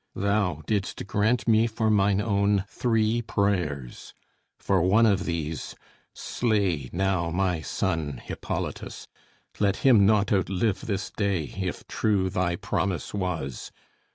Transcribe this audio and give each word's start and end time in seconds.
Thou 0.15 0.63
didst 0.65 1.05
grant 1.05 1.47
me 1.47 1.67
for 1.67 1.91
mine 1.91 2.19
own 2.21 2.63
Three 2.67 3.21
prayers; 3.21 4.15
for 4.57 4.81
one 4.81 5.05
of 5.05 5.25
these, 5.25 5.75
slay 6.11 6.89
now 6.91 7.29
my 7.29 7.61
son, 7.61 8.17
Hippolytus; 8.17 9.07
let 9.59 9.77
him 9.85 10.03
not 10.07 10.33
outlive 10.33 10.87
this 10.87 11.11
day, 11.11 11.43
If 11.55 11.87
true 11.87 12.31
thy 12.31 12.55
promise 12.55 13.13
was! 13.13 13.71